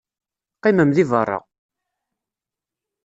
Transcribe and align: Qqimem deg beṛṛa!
Qqimem 0.57 0.89
deg 0.91 1.07
beṛṛa! 1.11 1.39